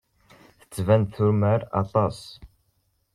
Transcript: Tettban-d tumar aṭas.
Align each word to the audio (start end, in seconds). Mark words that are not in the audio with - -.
Tettban-d 0.59 1.09
tumar 1.15 1.61
aṭas. 1.81 2.19